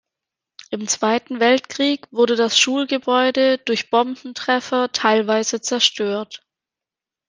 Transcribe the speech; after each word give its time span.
Im 0.71 0.87
Zweiten 0.87 1.39
Weltkrieg 1.39 2.07
wurde 2.11 2.35
das 2.35 2.57
Schulgebäude 2.57 3.59
durch 3.59 3.91
Bombentreffer 3.91 4.91
teilweise 4.91 5.61
zerstört. 5.61 6.43